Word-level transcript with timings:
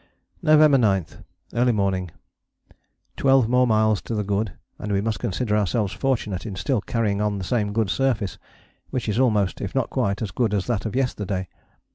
November 0.41 0.79
9. 0.79 1.05
Early 1.53 1.71
morning. 1.71 2.09
Twelve 3.17 3.47
more 3.47 3.67
miles 3.67 4.01
to 4.01 4.15
the 4.15 4.23
good, 4.23 4.53
and 4.79 4.91
we 4.91 4.99
must 4.99 5.19
consider 5.19 5.55
ourselves 5.55 5.93
fortunate 5.93 6.43
in 6.43 6.55
still 6.55 6.81
carrying 6.81 7.21
on 7.21 7.37
the 7.37 7.43
same 7.43 7.71
good 7.71 7.91
surface, 7.91 8.39
which 8.89 9.07
is 9.07 9.19
almost 9.19 9.61
if 9.61 9.75
not 9.75 9.91
quite 9.91 10.23
as 10.23 10.31
good 10.31 10.55
as 10.55 10.65
that 10.65 10.87
of 10.87 10.95
yesterday. 10.95 11.47